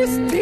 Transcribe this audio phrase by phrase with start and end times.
[0.00, 0.39] har ni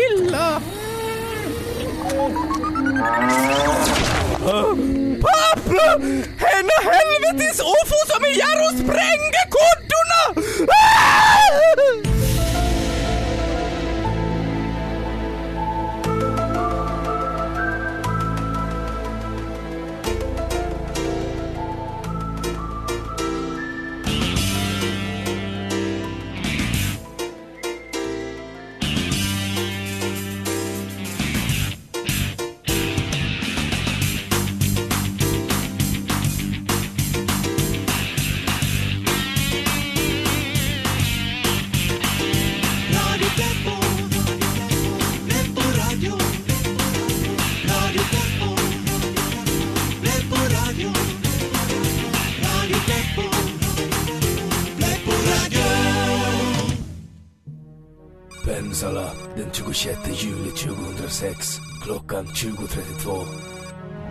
[62.19, 63.25] klockan 20.32.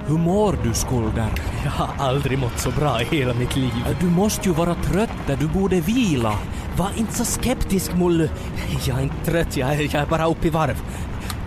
[0.07, 1.31] Hur mår du Skulder?
[1.63, 3.71] Jag har aldrig mått så bra i hela mitt liv.
[3.99, 6.33] Du måste ju vara trött du borde vila.
[6.77, 8.29] Var inte så skeptisk Mullu.
[8.87, 10.81] Jag är inte trött, jag är, jag är bara uppe i varv.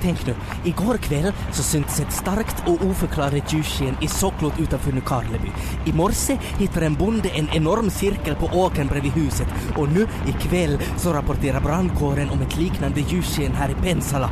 [0.03, 5.49] Tänk nu, igår kväll så syntes ett starkt och oförklarligt ljussken i Socklot utanför Nykarleby.
[5.87, 10.79] I morse hittade en bonde en enorm cirkel på åkern bredvid huset och nu ikväll
[10.97, 14.31] så rapporterar brandkåren om ett liknande ljussken här i Pensala.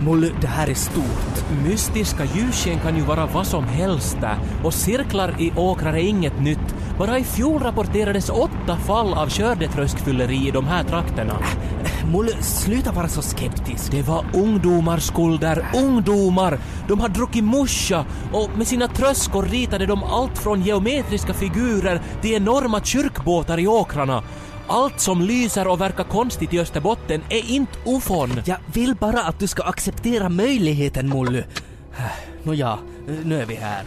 [0.00, 1.44] Mullu, det här är stort.
[1.64, 6.40] Mystiska ljussken kan ju vara vad som helst där och cirklar i åkrar är inget
[6.40, 6.74] nytt.
[6.98, 11.34] Bara i fjol rapporterades åtta fall av skördetröskfylleri i de här trakterna.
[12.12, 13.90] Mullu, sluta vara så skeptisk.
[13.90, 16.58] Det var ungdomar skulder, ungdomar!
[16.88, 22.34] De har druckit musha och med sina tröskor ritade de allt från geometriska figurer till
[22.34, 24.22] enorma kyrkbåtar i åkrarna.
[24.68, 28.30] Allt som lyser och verkar konstigt i Österbotten är inte ufon.
[28.44, 31.44] Jag vill bara att du ska acceptera möjligheten, Mullu.
[32.42, 32.78] Nåja,
[33.24, 33.82] nu är vi här.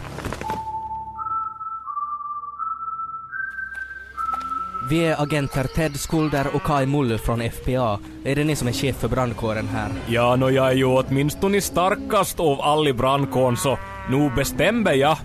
[4.90, 7.98] Vi är agenter Ted Skulder och Kai Mullu från FPA.
[8.24, 9.88] Är det ni som är chef för brandkåren här?
[10.08, 13.78] Ja, nå jag är ju åtminstone starkast av all i brandkåren så
[14.10, 15.16] nu bestämmer jag.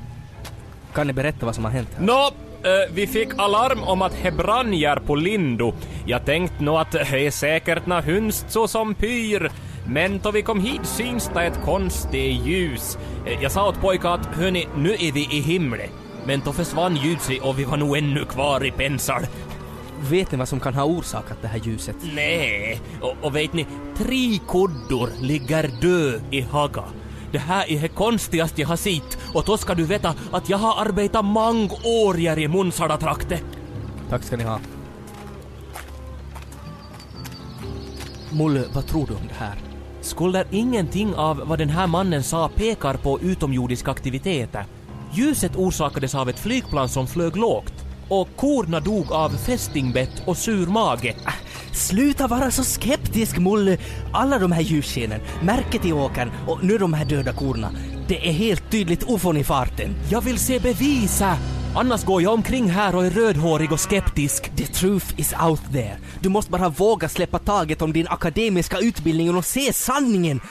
[0.94, 2.06] Kan ni berätta vad som har hänt här?
[2.06, 2.32] Nå,
[2.66, 4.74] eh, vi fick alarm om att brann
[5.08, 5.74] på Lindo.
[6.06, 9.52] Jag tänkte nog att det är säkert nå hönst så som pyr.
[9.88, 12.98] Men då vi kom hit syns det ett konstigt ljus.
[13.25, 15.90] Eh, Jag sa åt pojkar att hörni, nu är vi i himlen.
[16.28, 19.22] Men då försvann ljuset och vi var nog ännu kvar i Pensal.
[20.09, 21.96] Vet ni vad som kan ha orsakat det här ljuset?
[22.16, 23.66] Nej, och, och vet ni,
[23.98, 26.84] tre kuddor ligger dö i Haga.
[27.31, 30.58] Det här är det konstigaste jag har sett och då ska du veta att jag
[30.58, 33.40] har arbetat många år här i Munsala-trakten.
[34.09, 34.59] Tack ska ni ha.
[38.30, 39.56] Mullu, vad tror du om det här?
[40.02, 44.66] Skulle ingenting av vad den här mannen sa pekar på utomjordiska aktiviteter.
[45.13, 47.74] Ljuset orsakades av ett flygplan som flög lågt
[48.09, 51.16] och korna dog av fästingbett och sur mage.
[51.75, 53.78] Sluta vara så skeptisk, Mullu!
[54.13, 57.72] Alla de här ljusskenen, märket i åkern och nu de här döda korna.
[58.08, 59.96] Det är helt tydligt ufon i farten.
[60.12, 61.38] Jag vill se bevisa!
[61.75, 64.56] Annars går jag omkring här och är rödhårig och skeptisk.
[64.56, 65.97] The truth is out there.
[66.19, 70.42] Du måste bara våga släppa taget om din akademiska utbildning och se sanningen.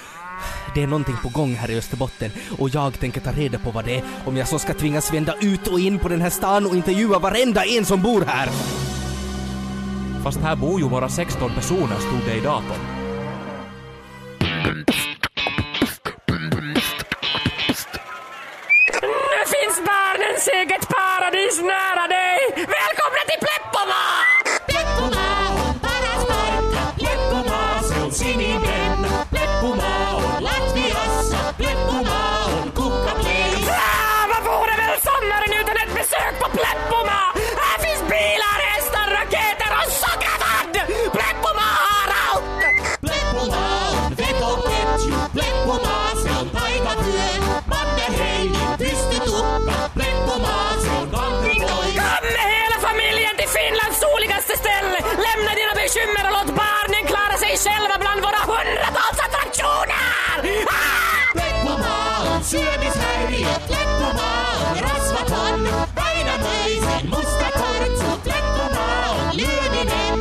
[0.74, 3.84] Det är någonting på gång här i Österbotten och jag tänker ta reda på vad
[3.84, 6.66] det är om jag så ska tvingas vända ut och in på den här stan
[6.66, 8.48] och intervjua varenda en som bor här.
[10.24, 13.03] Fast här bor ju bara 16 personer stod det i datorn.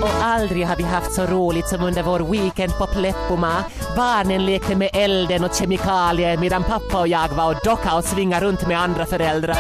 [0.03, 3.63] Och aldrig har vi haft så roligt som under vår weekend på Pleppoma.
[3.95, 8.41] Barnen lekte med elden och kemikalier medan pappa och jag var och docka och svinga
[8.41, 9.57] runt med andra föräldrar.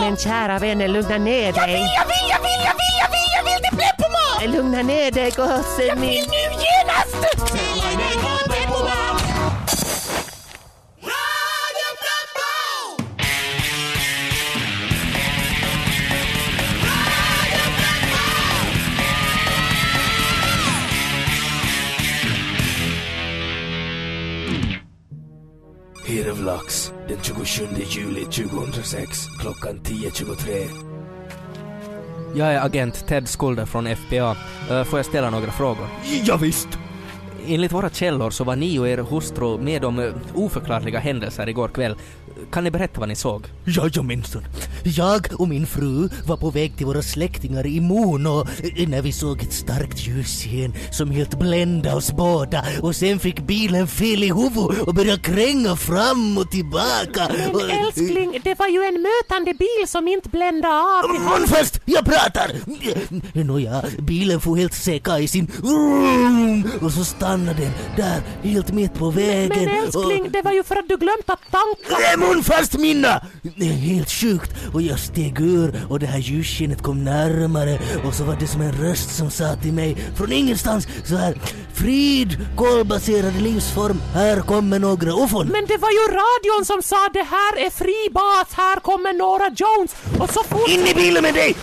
[0.00, 1.52] Men kära vänner, lugna ner dig.
[1.52, 4.56] Jag vill, jag vill, jag vill, jag vill, jag vill, jag vill till Pleppoma!
[4.56, 6.10] Lugna ner dig gosse Jag min.
[6.10, 7.52] vill nu genast!
[27.34, 30.92] 27 juli 2006 klockan 10.23.
[32.34, 34.36] Jag är agent Ted Skulder från FBA.
[34.70, 35.86] Eh, får jag ställa några frågor?
[36.24, 36.68] Ja, visst.
[37.48, 41.68] Enligt våra källor så var ni och er hustru med om eh, oförklarliga händelser igår
[41.68, 41.96] kväll.
[42.52, 43.46] Kan ni berätta vad ni såg?
[43.64, 44.42] Jajamensan.
[44.84, 48.40] Jag och min fru var på väg till våra släktingar i Mono
[48.76, 53.40] eh, när vi såg ett starkt ljussken som helt bländade oss båda och sen fick
[53.40, 57.28] bilen fel i huvudet och började kränga fram och tillbaka.
[57.36, 61.10] Men Och- älskling, det var ju en mötande bil som inte blände av.
[61.10, 62.50] Munfast, jag pratar!
[63.44, 65.50] Nåja, bilen får helt säka i sin
[66.82, 69.64] och så stannade den där helt mitt på vägen.
[69.64, 71.96] Men älskling, det var ju för att du glömt att tanka.
[71.98, 73.26] Det är munfast minna!
[73.42, 78.14] Det är helt sjukt och jag steg ur och det här ljusskenet kom närmare och
[78.14, 81.34] så var det som en röst som sa till mig från ingenstans så här
[81.74, 85.46] Frid, kolbaserad livsform, här kommer några ufon.
[85.46, 89.50] Men det var ju radion som sa det här är fri bas, här kommer Nora
[89.56, 89.94] Jones.
[90.20, 90.68] Och så fort...
[90.68, 91.56] In i bilen med dig!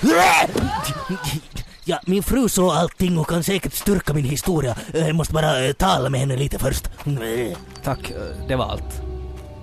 [1.83, 4.75] Ja, min fru såg allting och kan säkert styrka min historia.
[4.93, 6.89] Jag måste bara eh, tala med henne lite först.
[7.83, 8.17] Tack, eh,
[8.47, 9.08] det var allt.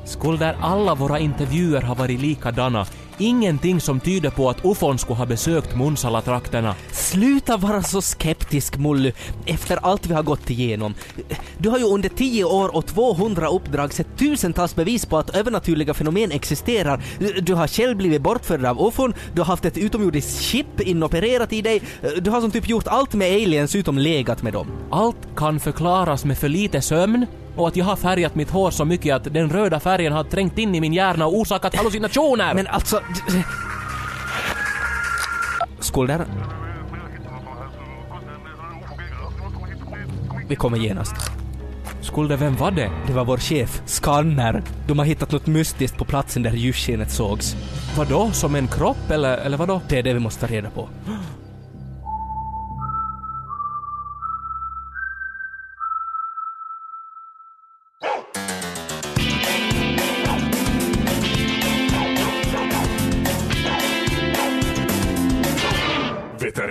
[0.06, 2.86] Skulder alla våra intervjuer har varit likadana.
[3.18, 6.74] Ingenting som tyder på att ufon skulle ha besökt Munsala-trakterna.
[6.92, 9.12] Sluta vara så skeptisk Mully,
[9.46, 10.94] efter allt vi har gått igenom.
[11.58, 15.94] Du har ju under 10 år och 200 uppdrag sett tusentals bevis på att övernaturliga
[15.94, 17.02] fenomen existerar.
[17.40, 21.62] Du har själv blivit bortförd av ufon, du har haft ett utomjordiskt chip inopererat i
[21.62, 21.82] dig,
[22.20, 24.66] du har som typ gjort allt med aliens utom legat med dem.
[24.90, 27.26] Allt kan förklaras med för lite sömn
[27.56, 30.58] och att jag har färgat mitt hår så mycket att den röda färgen har trängt
[30.58, 32.54] in i min hjärna och orsakat hallucinationer.
[32.54, 33.00] Men alltså...
[35.80, 36.26] Skulder?
[40.48, 41.14] Vi kommer genast.
[42.00, 42.90] Skulder, vem var det?
[43.06, 44.62] Det var vår chef, Skanner.
[44.86, 47.56] De har hittat något mystiskt på platsen där ljusskenet sågs.
[47.96, 48.30] Vadå?
[48.32, 49.80] Som en kropp eller, eller vadå?
[49.88, 50.88] Det är det vi måste ta reda på.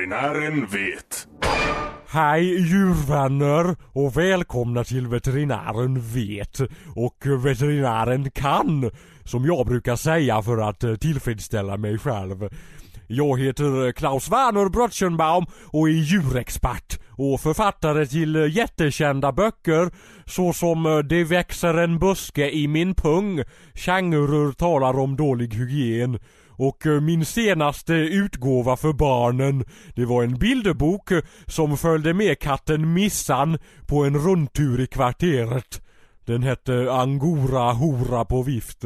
[0.06, 1.28] Veterinären vet.
[2.08, 6.60] Hej djurvänner och välkomna till Veterinären vet
[6.96, 8.92] och Veterinären kan
[9.24, 12.50] som jag brukar säga för att eh, tillfredsställa mig själv.
[13.08, 19.92] Jag heter eh, Klaus Werner Brötchenbaum och är djurexpert och författare till eh, jättekända böcker
[20.26, 23.44] såsom Det växer en buske i min pung,
[23.74, 26.20] Kängurur talar om dålig hygien
[26.58, 32.40] och eh, min senaste utgåva för barnen, det var en bilderbok eh, som följde med
[32.40, 33.58] katten Missan
[33.88, 35.82] på en rundtur i kvarteret.
[36.26, 38.84] Den hette Angora hora på vift.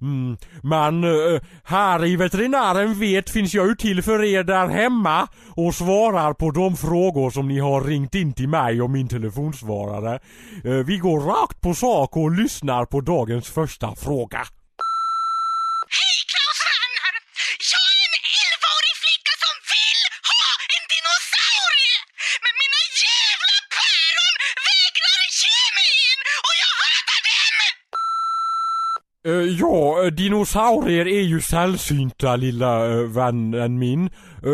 [0.00, 0.36] Mm.
[0.62, 5.74] Men eh, här i veterinären vet finns jag ju till för er där hemma och
[5.74, 10.18] svarar på de frågor som ni har ringt in till mig och min telefonsvarare.
[10.64, 14.38] Eh, vi går rakt på sak och lyssnar på dagens första fråga.
[15.88, 16.37] Hej
[29.26, 34.10] Eh, ja, eh, dinosaurier är ju sällsynta lilla eh, uh, vännen min.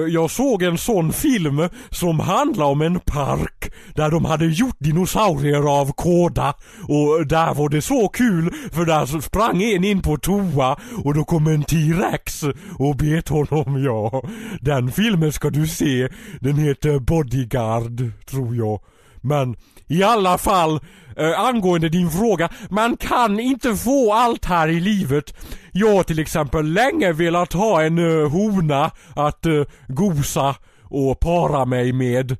[0.09, 5.81] Jag såg en sån film som handlar om en park där de hade gjort dinosaurier
[5.81, 6.55] av kåda
[6.89, 11.25] och där var det så kul för där sprang en in på toa och då
[11.25, 12.45] kom en T-rex
[12.79, 14.23] och bet honom ja.
[14.61, 16.09] Den filmen ska du se.
[16.41, 18.81] Den heter Bodyguard tror jag.
[19.25, 20.81] Men i alla fall,
[21.17, 25.35] eh, angående din fråga, man kan inte få allt här i livet.
[25.73, 30.57] Jag har till exempel länge velat ha en eh, hona att eh, gosa
[30.95, 32.37] och para mig med.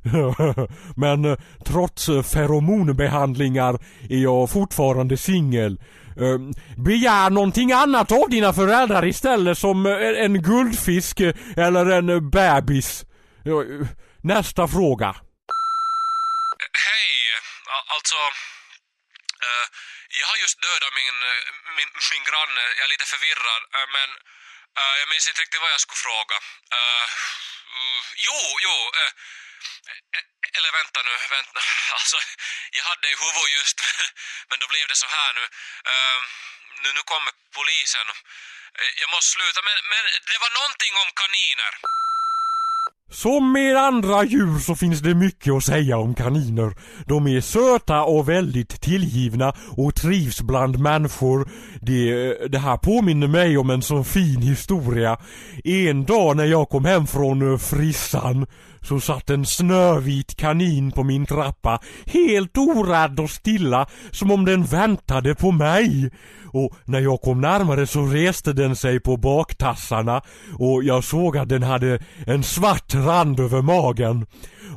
[0.97, 5.81] Men eh, trots eh, feromonbehandlingar är jag fortfarande singel.
[6.17, 6.39] Eh,
[6.77, 12.21] begär någonting annat av dina föräldrar istället som eh, en guldfisk eh, eller en eh,
[12.21, 13.05] bebis.
[14.21, 15.17] Nästa fråga.
[18.05, 18.23] Alltså...
[19.49, 19.67] Uh,
[20.21, 21.43] jag har just dödat min, eh,
[21.77, 24.11] min, min granne, jag är lite förvirrad, uh, men
[24.81, 26.37] Uh, jag minns inte riktigt vad jag skulle fråga.
[26.79, 27.07] Uh,
[27.75, 28.77] uh, jo, jo.
[29.01, 29.13] Uh,
[30.57, 31.61] eller vänta nu, vänta.
[31.97, 32.19] Alltså,
[32.71, 33.79] jag hade i huvudet just,
[34.49, 35.45] men då blev det så här nu.
[35.93, 36.21] Uh,
[36.83, 38.09] nu, nu kommer polisen.
[38.81, 41.73] Uh, Jag måste sluta, men, men det var någonting om kaniner.
[43.11, 46.75] Som med andra djur så finns det mycket att säga om kaniner.
[47.07, 51.49] De är söta och väldigt tillgivna och trivs bland människor.
[51.81, 55.19] Det, det här påminner mig om en så fin historia.
[55.65, 58.47] En dag när jag kom hem från eh, frissan
[58.83, 64.65] så satt en snövit kanin på min trappa helt orädd och stilla som om den
[64.65, 66.11] väntade på mig.
[66.55, 70.23] Och när jag kom närmare så reste den sig på baktassarna
[70.59, 74.27] och jag såg att den hade en svart rand över magen.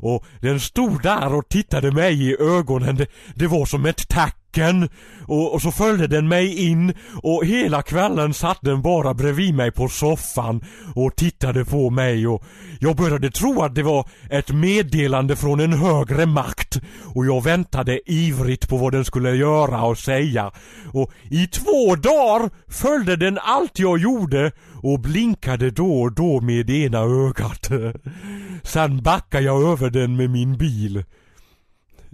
[0.02, 2.96] Och den stod där och tittade mig i ögonen.
[2.96, 4.90] Det, det var som ett tack tacken.
[5.28, 9.72] Och, och så följde den mig in och hela kvällen satt den bara bredvid mig
[9.72, 10.62] på soffan
[10.96, 12.44] och tittade på mig och
[12.80, 16.80] jag började tro att det var ett meddelande från en högre makt
[17.16, 20.52] och jag väntade ivrigt på vad den skulle göra och säga.
[20.94, 24.52] Och i två dagar följde den allt jag gjorde
[24.84, 27.70] och blinkade då och då med ena ögat.
[28.64, 31.04] Sen backade jag över den med min bil.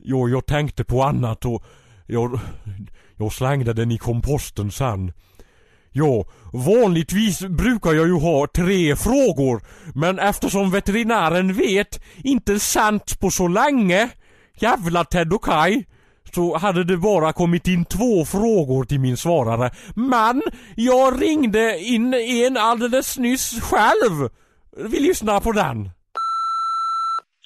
[0.05, 1.63] Jo, jag tänkte på annat och
[2.05, 2.39] jag,
[3.17, 5.13] jag slängde den i komposten sen.
[5.91, 9.61] Ja, vanligtvis brukar jag ju ha tre frågor,
[9.95, 14.09] men eftersom veterinären vet inte sant på så länge,
[14.59, 15.83] jävla Ted och Kai,
[16.35, 19.71] så hade det bara kommit in två frågor till min svarare.
[19.95, 20.41] Men
[20.75, 24.29] jag ringde in en alldeles nyss själv.
[24.89, 25.89] Vi lyssnar på den.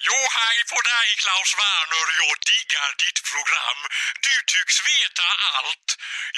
[0.06, 2.06] Jo, hej på dig Klaus Werner.
[2.22, 3.80] Jag diggar ditt program.
[4.26, 5.26] Du tycks veta
[5.56, 5.88] allt.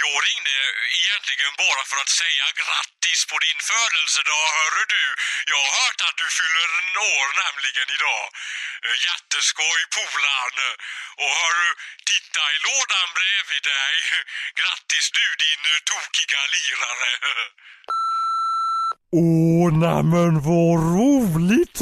[0.04, 0.56] Jag ringde
[0.98, 5.04] egentligen bara för att säga grattis på din födelsedag, hörru du.
[5.52, 8.24] Jag har hört att du fyller en år nämligen idag.
[9.08, 10.58] Jätteskoj polarn!
[11.22, 11.70] Och hörru,
[12.10, 13.96] titta i lådan bredvid dig.
[14.60, 17.12] Grattis du din tokiga lirare.
[19.22, 21.78] Åh, nämen vad roligt!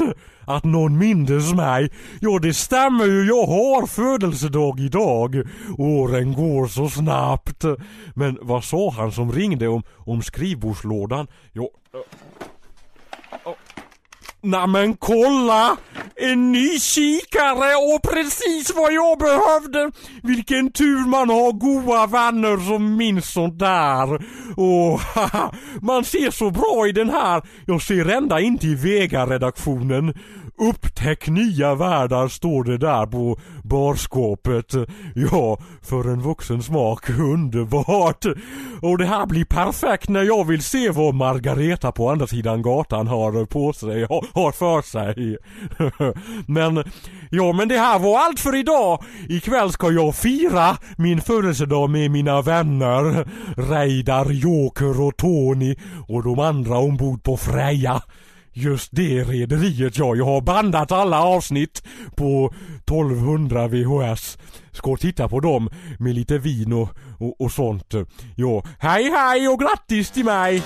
[0.49, 1.91] Att någon mindes mig.
[2.21, 3.27] Ja, det stämmer ju.
[3.27, 5.43] Jag har födelsedag idag.
[5.79, 7.65] Åren går så snabbt.
[8.15, 11.27] Men vad sa han som ringde om, om skrivbordslådan?
[11.53, 11.69] Ja...
[14.43, 15.77] Nämen kolla!
[16.17, 19.91] En ny kikare och precis vad jag behövde!
[20.23, 24.15] Vilken tur man har goda vänner som minns sånt där.
[24.57, 25.53] Och haha,
[25.83, 27.43] man ser så bra i den här.
[27.67, 30.15] Jag ser ända in till Vega-redaktionen.
[30.61, 34.75] Upptäck nya världar står det där på barskåpet.
[35.15, 38.25] Ja, för en vuxen smak underbart.
[38.83, 43.07] Och det här blir perfekt när jag vill se vad Margareta på andra sidan gatan
[43.07, 45.37] har på sig, har, för sig.
[46.47, 46.85] men,
[47.31, 49.05] ja men det här var allt för idag.
[49.29, 53.29] Ikväll ska jag fira min födelsedag med mina vänner.
[53.57, 55.77] Reidar, Joker och Tony
[56.09, 58.03] och de andra ombord på Freja.
[58.61, 61.83] Just det rederiet ja, jag har bandat alla avsnitt
[62.17, 64.39] på 1200 VHS.
[64.73, 66.89] Ska titta på dem med lite vin och,
[67.19, 67.95] och, och sånt.
[68.37, 70.63] Ja, hej hej och grattis till mig!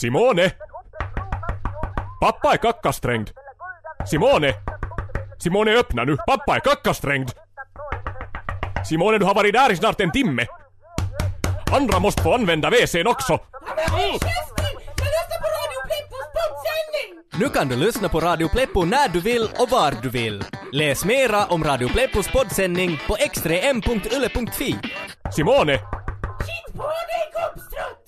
[0.00, 0.52] Simone!
[2.20, 3.30] Pappa är kackasträngd!
[4.06, 4.54] Simone!
[5.38, 6.16] Simone öppna nu!
[6.26, 7.30] Pappa är kackasträngd!
[8.84, 10.46] Simone du har varit där i snart en timme!
[11.72, 13.40] Andra måste få använda WC'n också!
[17.38, 20.44] Nu kan du lyssna på Radio Pleppo när du vill och var du vill.
[20.72, 24.76] Läs mera om Radio Pleppos poddsändning på xtrem.yle.fi.
[25.32, 25.78] Simone!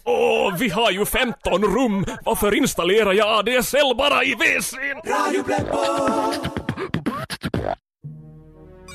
[0.04, 2.04] Åh, vi har ju 15 rum!
[2.24, 5.00] Varför installerar jag ADSL bara i WC'n?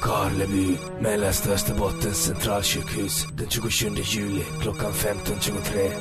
[0.01, 5.91] Karleby, Mellersta Österbottens centralsjukhus den 27 juli klockan 15.23.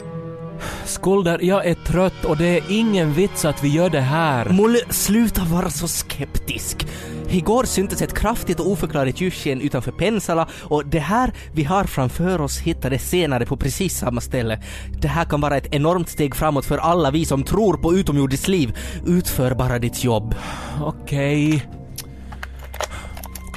[0.85, 4.49] Skulder, jag är trött och det är ingen vits att vi gör det här.
[4.49, 6.87] Molle, sluta vara så skeptisk.
[7.31, 12.41] Igår syntes ett kraftigt och oförklarligt ljussken utanför Pensala och det här vi har framför
[12.41, 14.63] oss hittades senare på precis samma ställe.
[15.01, 18.49] Det här kan vara ett enormt steg framåt för alla vi som tror på utomjordiskt
[18.49, 18.79] liv.
[19.07, 20.35] Utför bara ditt jobb.
[20.81, 21.78] Okej.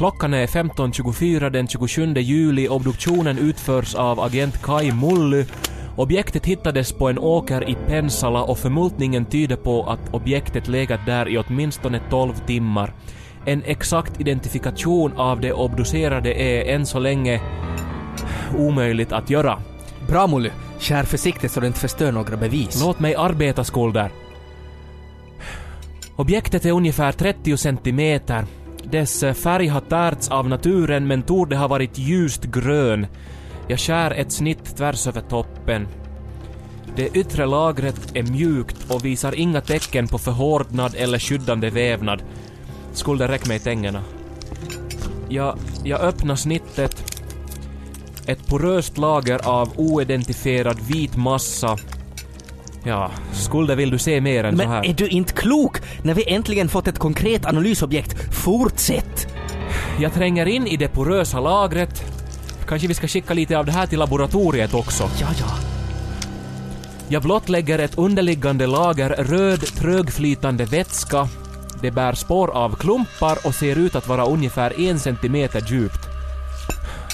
[0.01, 2.67] Klockan är 15.24 den 27 juli.
[2.67, 5.45] Obduktionen utförs av agent Kai Mully.
[5.95, 11.29] Objektet hittades på en åker i Pensala och förmultningen tyder på att objektet legat där
[11.29, 12.93] i åtminstone 12 timmar.
[13.45, 17.41] En exakt identifikation av de obducerade är än så länge
[18.57, 19.59] omöjligt att göra.
[20.07, 22.81] Bra Molly, kär försiktigt så du inte förstör några bevis.
[22.83, 24.11] Låt mig arbeta, skulder.
[26.15, 28.45] Objektet är ungefär 30 centimeter.
[28.91, 33.07] Dess färg har tärts av naturen men torde ha varit ljust grön.
[33.67, 35.87] Jag skär ett snitt tvärs över toppen.
[36.95, 42.23] Det yttre lagret är mjukt och visar inga tecken på förhårdnad eller skyddande vävnad.
[42.93, 44.03] Skulle det räcka mig tängerna.
[45.29, 47.21] Jag, jag öppnar snittet.
[48.27, 51.77] Ett poröst lager av oidentifierad vit massa.
[52.83, 54.85] Ja, Skulde vill du se mer än så Men här?
[54.85, 55.77] är du inte klok?
[56.03, 59.27] När vi äntligen fått ett konkret analysobjekt, fortsätt!
[59.99, 62.03] Jag tränger in i det porösa lagret.
[62.67, 65.09] Kanske vi ska skicka lite av det här till laboratoriet också.
[65.21, 65.45] Ja, ja.
[67.07, 71.27] Jag blottlägger ett underliggande lager röd trögflytande vätska.
[71.81, 75.99] Det bär spår av klumpar och ser ut att vara ungefär en centimeter djupt.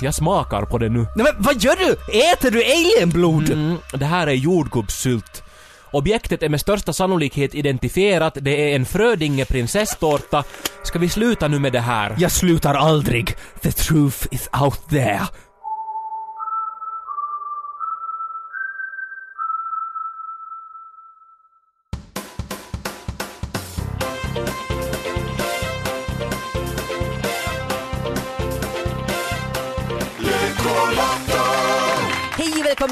[0.01, 0.99] Jag smakar på det nu.
[0.99, 1.91] Nej men vad gör du?
[2.33, 3.49] Äter du alienblod?
[3.49, 5.43] Mm, det här är jordgubbssylt.
[5.91, 8.37] Objektet är med största sannolikhet identifierat.
[8.41, 10.43] Det är en Frödinge prinsesstårta.
[10.83, 12.15] Ska vi sluta nu med det här?
[12.17, 13.35] Jag slutar aldrig.
[13.61, 15.21] The truth is out there.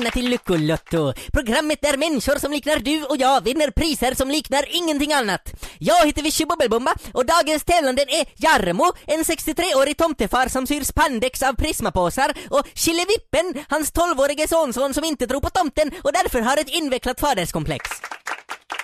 [0.05, 1.13] Välkomna till Lyckolotto!
[1.33, 5.53] Programmet där människor som liknar du och jag vinner priser som liknar ingenting annat.
[5.79, 11.43] Jag heter Vichy Bubbelbomba och dagens tävlande är Jarmo, en 63-årig tomtefar som syr spandex
[11.43, 16.57] av prismapåsar och Killevippen, hans 12-årige sonson som inte tror på tomten och därför har
[16.57, 17.89] ett invecklat faderskomplex.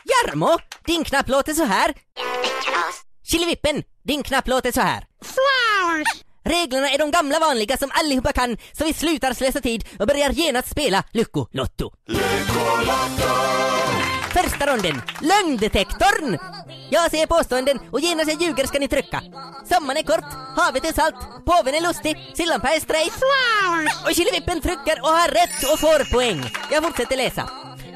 [0.04, 1.94] Jarmo, din knapp låter så här.
[3.24, 5.04] Killevippen, din knapp låter så här.
[6.44, 10.30] Reglerna är de gamla vanliga som allihopa kan, så vi slutar slösa tid och börjar
[10.30, 11.92] genast spela Lyckolotto.
[14.34, 16.38] Första ronden, lögndetektorn!
[16.90, 19.22] Jag säger påståenden och genast jag ljuger ska ni trycka.
[19.70, 23.14] Sommaren är kort, havet är salt, påven är lustig, sillampa är straight.
[24.06, 26.52] Och Killevippen trycker och har rätt och får poäng.
[26.72, 27.50] Jag fortsätter läsa.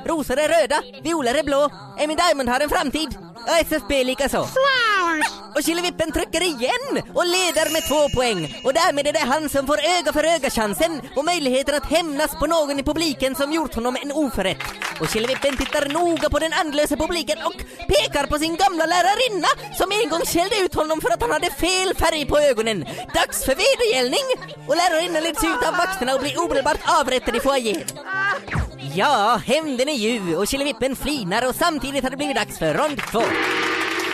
[0.05, 4.47] Rosor är röda, violer är blå, Amy Diamond har en framtid och SFB likaså.
[5.55, 8.61] Och Killevippen trycker igen och leder med två poäng.
[8.63, 12.45] Och därmed är det han som får öga för öga-chansen och möjligheten att hämnas på
[12.47, 14.63] någon i publiken som gjort honom en oförrätt.
[14.99, 19.91] Och Killevippen tittar noga på den andlösa publiken och pekar på sin gamla lärarinna som
[19.91, 22.85] en gång skällde ut honom för att han hade fel färg på ögonen.
[23.13, 24.27] Dags för vedergällning!
[24.67, 27.83] Och lärarinnan leds ut av vakterna och blir omedelbart avrättad i foajén.
[28.93, 33.01] Ja, hämnden är ljuv och Killevippen flinar och samtidigt har det blivit dags för rond
[33.11, 33.23] två.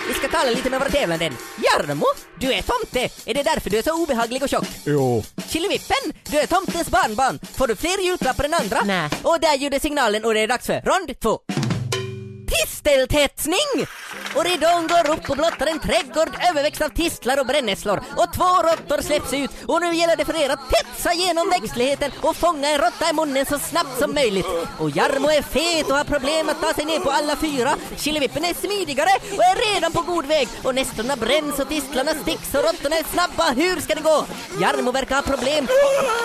[0.08, 1.34] Vi ska tala lite med våra tävlanden.
[1.58, 2.06] Jarmo,
[2.40, 3.10] du är tomte.
[3.26, 4.68] Är det därför du är så obehaglig och tjock?
[4.86, 5.24] Jo.
[5.50, 7.40] Killevippen, du är tomtens barnbarn.
[7.44, 8.82] Får du fler julklappar än andra?
[8.86, 9.10] Nej.
[9.24, 11.40] Och där gjorde signalen och det är dags för rond två.
[12.52, 13.88] Tisteltätsning!
[14.36, 18.04] Och ridån går upp och blottar en trädgård överväxt av tistlar och brännässlor.
[18.18, 22.12] Och två råttor släpps ut och nu gäller det för er att tetsa genom växtligheten
[22.22, 24.46] och fånga en råtta i munnen så snabbt som möjligt.
[24.80, 27.76] Och Jarmo är fet och har problem att ta sig ner på alla fyra.
[27.98, 30.48] Killevippen är smidigare och är redan på god väg.
[30.64, 33.46] Och nässlorna bränns och tistlarna sticks och råttorna är snabba.
[33.62, 34.26] Hur ska det gå?
[34.62, 35.66] Jarmo verkar ha problem.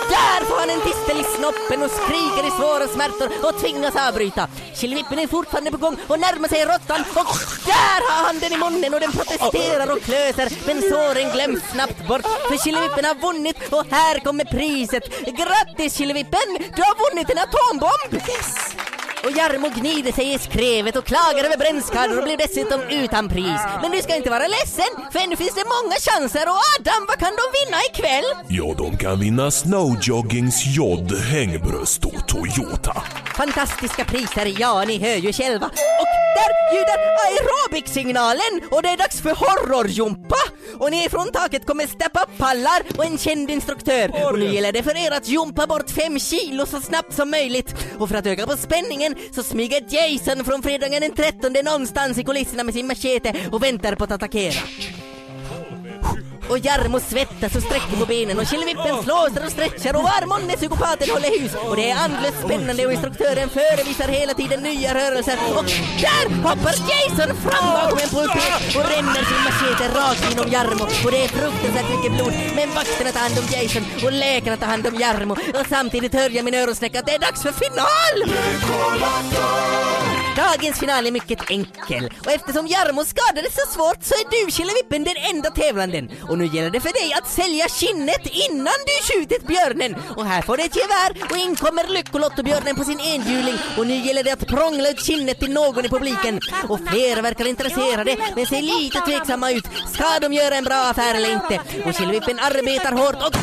[0.09, 4.47] Där får han en tistel i snoppen och skriker i svåra smärtor och tvingas avbryta.
[4.75, 8.57] Killevippen är fortfarande på gång och närmar sig råttan och där har han den i
[8.57, 13.73] munnen och den protesterar och klöser men såren glöms snabbt bort för Killevippen har vunnit
[13.73, 15.05] och här kommer priset.
[15.39, 16.49] Grattis Killevippen!
[16.75, 18.13] Du har vunnit en atombomb!
[18.13, 18.96] Yes!
[19.23, 23.61] Och Jarmo gnider sig i skrevet och klagar över brännskador och blir dessutom utan pris.
[23.81, 27.19] Men du ska inte vara ledsen, för ännu finns det många chanser och Adam, vad
[27.19, 28.25] kan de vinna ikväll?
[28.47, 33.03] Ja, de kan vinna Snowjoggings Jod hängbröst och Toyota.
[33.35, 35.65] Fantastiska priser, ja ni hör ju själva.
[36.01, 40.35] Och där ljuder aerobic-signalen och det är dags för horrorjumpa!
[40.79, 44.11] Och ner från taket kommer step-up-pallar och en känd instruktör.
[44.25, 47.75] Och nu gäller det för er att jumpa bort fem kilo så snabbt som möjligt.
[47.99, 52.23] Och för att öka på spänningen så smyger Jason från fredagen den 13 någonstans i
[52.23, 54.61] kulisserna med sin machete och väntar på att attackera.
[56.49, 60.57] Och Jarmo svettas och sträcker på benen och Killevippen flåsar och stretchar och var är
[60.57, 61.51] psykopaten håller hus.
[61.69, 65.37] Och det är andlöst spännande och instruktören förevisar hela tiden nya rörelser.
[65.57, 65.65] Och
[66.03, 70.85] där hoppar Jason fram bakom en pulpet och ränner sin machete rakt inom Jarmo.
[71.05, 72.33] Och det är fruktansvärt mycket blod.
[72.55, 75.33] Men vakterna tar hand om Jason och läkarna tar hand om Jarmo.
[75.33, 78.17] Och samtidigt hör jag min öronsnäcka att det är dags för final!
[80.37, 85.03] Dagens final är mycket enkel och eftersom Jarmo skadades så svårt så är du Killevippen
[85.03, 86.09] den enda tävlanden.
[86.29, 89.95] Och och nu gäller det för dig att sälja skinnet innan du skjutit björnen.
[90.17, 93.95] Och här får du ett gevär och in kommer Lyckolottobjörnen på sin enhjuling och nu
[93.95, 96.39] gäller det att prångla ut skinnet till någon i publiken.
[96.69, 99.65] Och flera verkar intresserade men ser lite tveksamma ut.
[99.93, 101.55] Ska de göra en bra affär eller inte?
[101.85, 103.33] Och Killevippen arbetar hårt och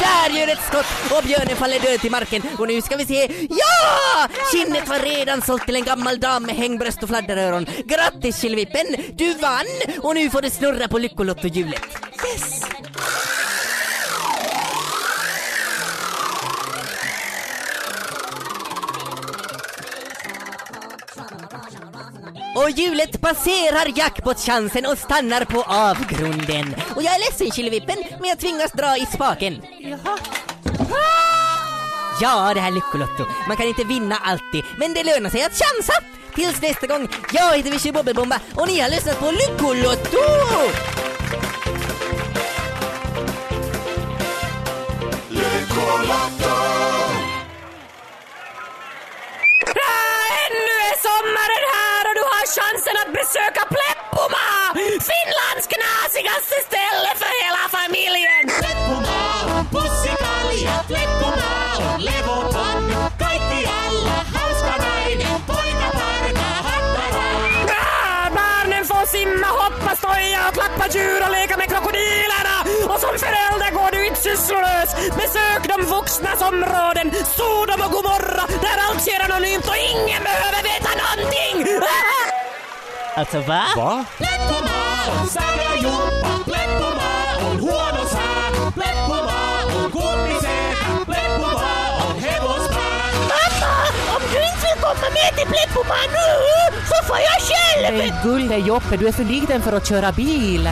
[0.00, 2.42] där gör ett skott och björnen faller död till marken.
[2.58, 3.46] Och nu ska vi se.
[3.50, 4.28] Ja!
[4.52, 7.66] Skinnet var redan sålt till en gammal dam med hängbröst och fladderöron.
[7.84, 8.86] Grattis Killevippen!
[9.12, 9.66] Du vann!
[10.02, 12.03] Och nu får du snurra på Lyckolottohjulet.
[12.34, 12.60] Yes!
[22.56, 26.74] Och hjulet passerar jackpot-chansen och stannar på avgrunden.
[26.96, 29.62] Och jag är ledsen Killevippen, men jag tvingas dra i spaken.
[32.20, 33.24] Ja, det här Lyckolotto.
[33.48, 35.92] Man kan inte vinna alltid, men det lönar sig att chansa.
[36.34, 40.18] Tills nästa gång, jag heter Vichy Bobbelbomba och ni har lyssnat på Lyckolotto!
[50.44, 54.46] Ännu är sommaren här och du har chansen att besöka Pleppoma!
[55.10, 58.42] Finlands knasigaste ställe för hela familjen!
[58.60, 62.82] Pleppomaa, pussikalja, Pleppomaa on levoton.
[63.22, 67.24] Kaikki alla, hauska nainen, poika parka, hattara.
[67.68, 71.32] Ah, barnen får simma, hoppa, stoja och klappa djur och
[74.36, 74.90] sysslolös!
[74.94, 80.90] Besök de vuxnas områden, Sodom och Gomorra, där allt sker anonymt och ingen behöver veta
[81.02, 81.56] någonting!
[83.16, 83.64] Alltså va?
[83.76, 84.04] Va?
[94.80, 97.98] Komma med till Pleppoma nu så får jag själv!
[97.98, 100.68] Men gulle Joppe, du är för liten för att köra bil.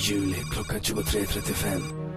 [0.00, 2.09] Juli klockan 23.35.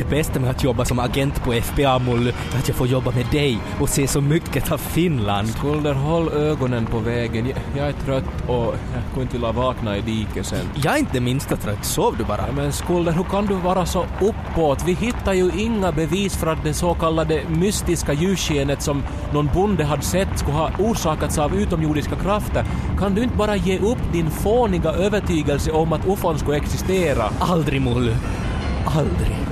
[0.00, 3.10] Det bästa med att jobba som agent på FBA Mull är att jag får jobba
[3.10, 5.48] med dig och se så mycket av Finland.
[5.48, 7.46] Skulder, håll ögonen på vägen.
[7.46, 10.58] Jag, jag är trött och jag skulle inte vilja vakna i diket sen.
[10.84, 12.46] Jag är inte det minsta trött, sov du bara?
[12.46, 14.82] Ja, men Skulder, hur kan du vara så uppåt?
[14.86, 19.84] Vi hittar ju inga bevis för att det så kallade mystiska ljusskenet som någon bonde
[19.84, 22.64] hade sett skulle ha orsakats av utomjordiska krafter.
[22.98, 27.24] Kan du inte bara ge upp din fåniga övertygelse om att ufon skulle existera?
[27.38, 28.16] Aldrig Mull.
[28.86, 29.49] Aldrig.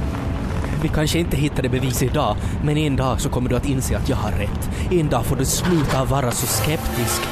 [0.82, 4.08] Vi kanske inte hittade bevis idag, men en dag så kommer du att inse att
[4.08, 4.70] jag har rätt.
[4.90, 7.22] En dag får du sluta vara så skeptisk.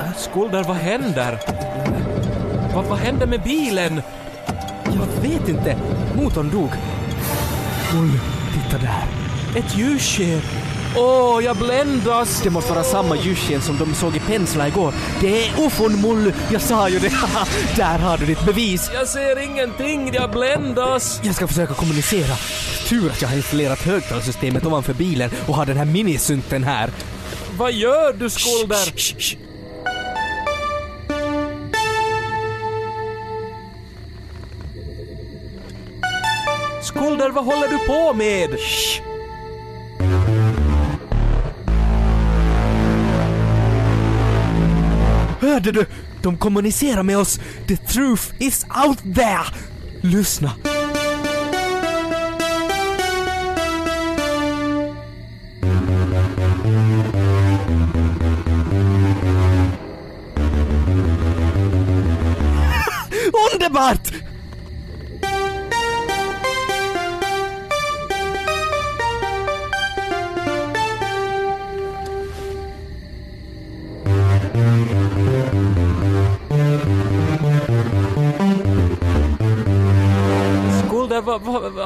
[0.00, 1.38] Äh, Skulder, vad händer?
[2.74, 4.02] Vad, vad hände med bilen?
[4.84, 5.76] Jag vet inte.
[6.14, 6.70] Motorn dog.
[7.94, 8.10] Mull,
[8.54, 9.04] titta där.
[9.56, 10.61] Ett ljusskepp.
[10.96, 12.40] Åh, jag bländas!
[12.42, 14.94] Det måste vara samma ljussken som de såg i Pensla igår.
[15.20, 16.32] Det är ufon Mull!
[16.52, 17.08] Jag sa ju det!
[17.76, 18.90] där har du ditt bevis!
[18.94, 21.20] Jag ser ingenting, jag bländas!
[21.24, 22.36] Jag ska försöka kommunicera.
[22.88, 26.90] Tur att jag har installerat högtalarsystemet ovanför bilen och har den här minisynten här.
[27.58, 28.96] Vad gör du, Skulder?
[28.96, 29.36] Shh.
[36.82, 38.50] Skulder, vad håller du på med?
[38.50, 39.11] Shh.
[45.52, 45.86] Hörde du?
[46.22, 47.40] De kommunicerar med oss.
[47.68, 49.44] The truth is out there.
[50.00, 50.52] Lyssna.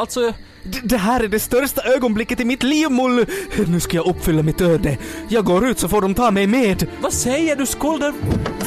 [0.07, 0.33] Alltså...
[0.63, 3.27] D- Det här är det största ögonblicket i mitt liv, Mull!
[3.67, 4.99] Nu ska jag uppfylla mitt öde.
[5.29, 6.87] Jag går ut så får de ta mig med.
[7.01, 8.13] Vad säger du, Skulder?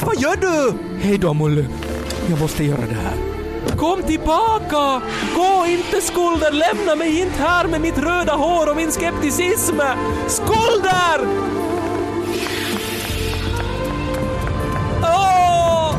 [0.06, 0.74] Vad gör du?
[1.02, 1.64] Hej då, Mull.
[2.30, 3.14] Jag måste göra det här.
[3.76, 5.02] Kom tillbaka!
[5.34, 6.52] Gå inte, Skulder!
[6.52, 9.80] Lämna mig inte här med mitt röda hår och min skepticism!
[10.28, 11.26] Skulder!
[15.02, 15.94] Åh!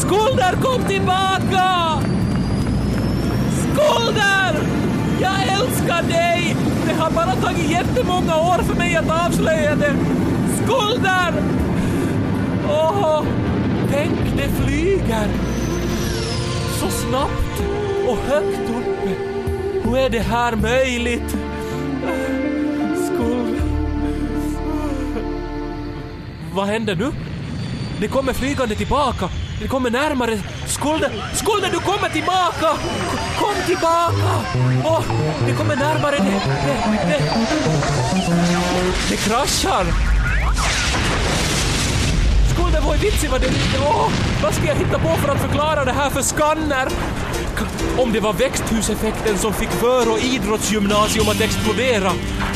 [0.00, 1.98] Skulder, kom tillbaka!
[3.72, 4.66] Skulder!
[5.20, 6.56] Jag älskar dig!
[6.86, 9.94] Det har bara tagit jättemånga år för mig att avslöja det.
[10.56, 11.34] Skulder!
[12.68, 13.22] Åh,
[13.90, 15.28] tänk det flyger!
[16.80, 17.62] Så snabbt
[18.08, 19.14] och högt uppe.
[19.84, 21.36] Hur är det här möjligt?
[23.06, 23.62] Skulder.
[26.54, 27.12] Vad händer nu?
[28.00, 29.28] Det kommer flygande tillbaka.
[29.62, 30.38] Det kommer närmare.
[30.82, 32.68] Skulder, Skulder du kommer tillbaka!
[33.38, 34.30] Kom tillbaka!
[34.84, 35.02] Åh,
[35.46, 36.16] det kommer närmare.
[36.16, 37.22] Det, det, det.
[39.10, 39.86] det kraschar.
[42.54, 43.30] Skulder, vad är vitsen?
[43.30, 43.46] Vad, det,
[43.78, 44.10] oh,
[44.42, 46.88] vad ska jag hitta på för att förklara det här för skanner?
[47.98, 52.12] Om det var växthuseffekten som fick för och idrottsgymnasium att explodera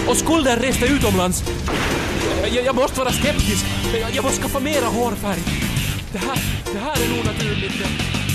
[0.08, 1.44] och skulden reste utomlands.
[2.42, 3.66] Jag, jag måste vara skeptisk.
[4.00, 5.65] Jag, jag måste skaffa mera hårfärg.
[6.16, 6.38] Det här,
[6.72, 8.25] det här är nog naturligt.